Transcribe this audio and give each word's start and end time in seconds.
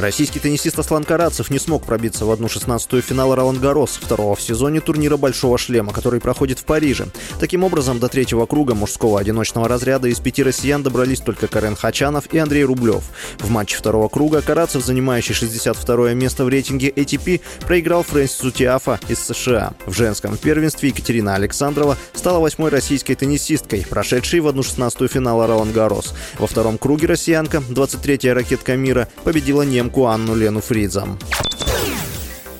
Российский 0.00 0.38
теннисист 0.38 0.78
Аслан 0.78 1.04
Карацев 1.04 1.50
не 1.50 1.58
смог 1.58 1.84
пробиться 1.84 2.24
в 2.24 2.30
одну 2.30 2.48
шестнадцатую 2.48 3.02
финала 3.02 3.36
Ролан 3.36 3.58
Гарос, 3.58 3.98
второго 4.00 4.34
в 4.34 4.40
сезоне 4.40 4.80
турнира 4.80 5.18
«Большого 5.18 5.58
шлема», 5.58 5.92
который 5.92 6.20
проходит 6.20 6.58
в 6.58 6.64
Париже. 6.64 7.08
Таким 7.38 7.64
образом, 7.64 7.98
до 7.98 8.08
третьего 8.08 8.46
круга 8.46 8.74
мужского 8.74 9.20
одиночного 9.20 9.68
разряда 9.68 10.08
из 10.08 10.18
пяти 10.18 10.42
россиян 10.42 10.82
добрались 10.82 11.20
только 11.20 11.48
Карен 11.48 11.76
Хачанов 11.76 12.32
и 12.32 12.38
Андрей 12.38 12.64
Рублев. 12.64 13.04
В 13.40 13.50
матче 13.50 13.76
второго 13.76 14.08
круга 14.08 14.40
Карацев, 14.40 14.82
занимающий 14.82 15.34
62 15.34 16.14
место 16.14 16.46
в 16.46 16.48
рейтинге 16.48 16.88
ATP, 16.88 17.42
проиграл 17.66 18.02
Фрэнсису 18.02 18.52
Тиафа 18.52 18.98
из 19.06 19.18
США. 19.18 19.74
В 19.84 19.92
женском 19.92 20.38
первенстве 20.38 20.88
Екатерина 20.88 21.34
Александрова 21.34 21.98
стала 22.14 22.38
восьмой 22.38 22.70
российской 22.70 23.16
теннисисткой, 23.16 23.84
прошедшей 23.84 24.40
в 24.40 24.48
одну 24.48 24.62
шестнадцатую 24.62 25.10
финала 25.10 25.46
Ролан 25.46 25.72
Гарос. 25.72 26.14
Во 26.38 26.46
втором 26.46 26.78
круге 26.78 27.06
россиянка, 27.06 27.58
23-я 27.58 28.32
ракетка 28.32 28.76
мира, 28.76 29.06
победила 29.24 29.60
немку 29.60 29.89
немку 29.90 30.06
Анну 30.06 30.36
Лену 30.36 30.60
Фридзам. 30.60 31.18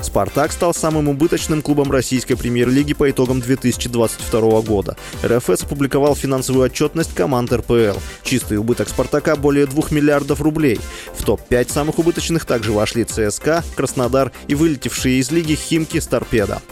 «Спартак» 0.00 0.52
стал 0.52 0.72
самым 0.72 1.08
убыточным 1.08 1.60
клубом 1.60 1.90
российской 1.90 2.36
премьер-лиги 2.36 2.94
по 2.94 3.10
итогам 3.10 3.40
2022 3.40 4.60
года. 4.62 4.96
РФС 5.24 5.64
опубликовал 5.64 6.14
финансовую 6.14 6.66
отчетность 6.66 7.14
команд 7.14 7.52
РПЛ. 7.52 7.98
Чистый 8.22 8.58
убыток 8.58 8.88
«Спартака» 8.88 9.34
более 9.34 9.66
2 9.66 9.84
миллиардов 9.90 10.40
рублей. 10.40 10.78
В 11.14 11.24
топ-5 11.24 11.72
самых 11.72 11.98
убыточных 11.98 12.44
также 12.44 12.72
вошли 12.72 13.04
ЦСКА, 13.04 13.64
Краснодар 13.74 14.30
и 14.46 14.54
вылетевшие 14.54 15.18
из 15.18 15.32
лиги 15.32 15.54
«Химки» 15.54 15.98
с 15.98 16.06
«Торпедо». 16.06 16.62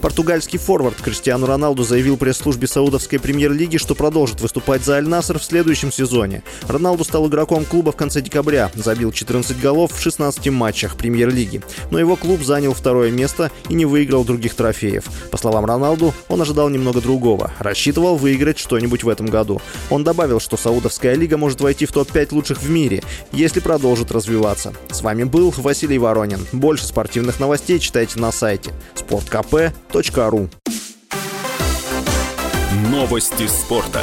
Португальский 0.00 0.58
форвард 0.58 1.00
Криштиану 1.00 1.46
Роналду 1.46 1.82
заявил 1.82 2.16
пресс-службе 2.16 2.66
Саудовской 2.66 3.18
премьер-лиги, 3.18 3.76
что 3.76 3.94
продолжит 3.94 4.40
выступать 4.40 4.84
за 4.84 4.96
Аль-Наср 4.96 5.38
в 5.38 5.44
следующем 5.44 5.90
сезоне. 5.90 6.42
Роналду 6.68 7.04
стал 7.04 7.28
игроком 7.28 7.64
клуба 7.64 7.92
в 7.92 7.96
конце 7.96 8.20
декабря, 8.20 8.70
забил 8.74 9.12
14 9.12 9.58
голов 9.60 9.92
в 9.92 10.00
16 10.00 10.50
матчах 10.50 10.96
премьер-лиги. 10.96 11.62
Но 11.90 11.98
его 11.98 12.16
клуб 12.16 12.42
занял 12.42 12.74
второе 12.74 13.10
место 13.10 13.50
и 13.68 13.74
не 13.74 13.86
выиграл 13.86 14.24
других 14.24 14.54
трофеев. 14.54 15.04
По 15.30 15.36
словам 15.36 15.64
Роналду, 15.64 16.14
он 16.28 16.40
ожидал 16.40 16.68
немного 16.68 17.00
другого. 17.00 17.50
Рассчитывал 17.58 18.16
выиграть 18.16 18.58
что-нибудь 18.58 19.04
в 19.04 19.08
этом 19.08 19.26
году. 19.26 19.60
Он 19.90 20.04
добавил, 20.04 20.40
что 20.40 20.56
Саудовская 20.56 21.14
лига 21.14 21.36
может 21.36 21.60
войти 21.60 21.86
в 21.86 21.92
топ-5 21.92 22.28
лучших 22.34 22.62
в 22.62 22.70
мире, 22.70 23.02
если 23.32 23.60
продолжит 23.60 24.10
развиваться. 24.10 24.72
С 24.90 25.02
вами 25.02 25.24
был 25.24 25.52
Василий 25.56 25.98
Воронин. 25.98 26.46
Больше 26.52 26.86
спортивных 26.86 27.40
новостей 27.40 27.78
читайте 27.78 28.18
на 28.20 28.32
сайте 28.32 28.72
Новости 32.90 33.46
спорта. 33.46 34.02